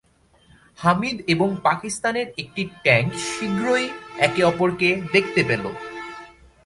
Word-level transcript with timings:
হামিদ 0.79 1.17
এবং 1.27 1.49
পাকিস্তানের 1.63 2.27
একটি 2.37 2.63
ট্যাঙ্ক 2.83 3.11
শীঘ্রই 3.29 3.85
একে 4.17 4.41
অপরকে 4.43 4.89
দেখতে 5.13 5.41
পেল। 5.43 5.63